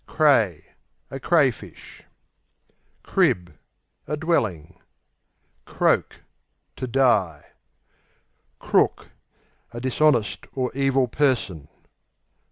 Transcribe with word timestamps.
Cray 0.07 0.73
A 1.11 1.19
crayfish. 1.19 2.01
Crib 3.03 3.55
A 4.07 4.17
dwelling. 4.17 4.79
Croak 5.65 6.21
To 6.77 6.87
die. 6.87 7.51
Crook 8.57 9.11
A 9.71 9.79
dishonest 9.79 10.47
or 10.53 10.71
evil 10.73 11.07
person. 11.07 11.67